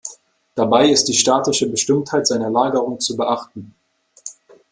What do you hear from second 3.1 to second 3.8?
beachten.